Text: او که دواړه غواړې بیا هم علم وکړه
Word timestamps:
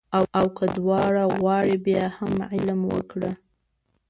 او 0.39 0.45
که 0.57 0.65
دواړه 0.77 1.23
غواړې 1.37 1.75
بیا 1.85 2.05
هم 2.17 2.33
علم 2.53 2.79
وکړه 2.93 3.31